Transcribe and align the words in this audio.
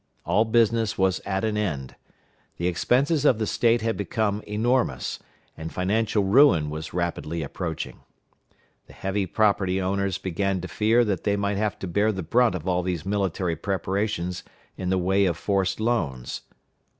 All 0.25 0.45
business 0.45 0.97
was 0.97 1.19
at 1.27 1.43
an 1.45 1.57
end. 1.57 1.95
The 2.57 2.65
expenses 2.65 3.23
of 3.23 3.37
the 3.37 3.45
State 3.45 3.81
had 3.81 3.97
become 3.97 4.41
enormous, 4.47 5.19
and 5.55 5.71
financial 5.71 6.23
ruin 6.23 6.71
was 6.71 6.91
rapidly 6.91 7.43
approaching. 7.43 7.99
The 8.87 8.93
heavy 8.93 9.27
property 9.27 9.79
owners 9.79 10.17
began 10.17 10.59
to 10.61 10.67
fear 10.67 11.05
they 11.05 11.35
might 11.35 11.57
have 11.57 11.77
to 11.77 11.87
bear 11.87 12.11
the 12.11 12.23
brunt 12.23 12.55
of 12.55 12.67
all 12.67 12.81
these 12.81 13.05
military 13.05 13.55
preparations 13.55 14.41
in 14.75 14.89
the 14.89 14.97
way 14.97 15.25
of 15.25 15.37
forced 15.37 15.79
loans. 15.79 16.41